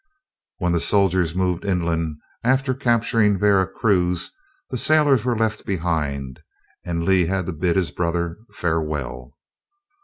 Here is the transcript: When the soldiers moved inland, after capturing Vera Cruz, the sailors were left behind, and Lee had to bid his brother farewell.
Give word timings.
When 0.57 0.71
the 0.71 0.79
soldiers 0.79 1.35
moved 1.35 1.63
inland, 1.63 2.17
after 2.43 2.73
capturing 2.73 3.37
Vera 3.37 3.67
Cruz, 3.67 4.31
the 4.71 4.77
sailors 4.79 5.23
were 5.23 5.37
left 5.37 5.63
behind, 5.63 6.39
and 6.83 7.03
Lee 7.05 7.27
had 7.27 7.45
to 7.45 7.53
bid 7.53 7.75
his 7.75 7.91
brother 7.91 8.39
farewell. 8.51 9.37